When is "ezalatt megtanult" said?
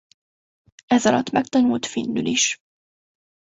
0.85-1.85